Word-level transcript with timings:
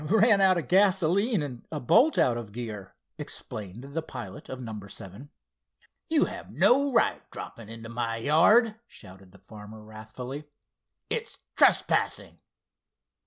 "Ran 0.09 0.41
out 0.41 0.57
of 0.57 0.67
gasoline 0.67 1.43
and 1.43 1.67
a 1.71 1.79
bolt 1.79 2.17
out 2.17 2.35
of 2.35 2.51
gear," 2.51 2.95
explained 3.19 3.83
the 3.83 4.01
pilot 4.01 4.49
of 4.49 4.59
number 4.59 4.89
seven. 4.89 5.29
"You 6.09 6.25
have 6.25 6.49
no 6.49 6.91
right 6.91 7.21
dropping 7.29 7.69
into 7.69 7.87
my 7.89 8.17
yard!" 8.17 8.79
shouted 8.87 9.31
the 9.31 9.37
farmer, 9.37 9.83
wrathfully. 9.83 10.45
"It's 11.11 11.37
trespassing." 11.55 12.41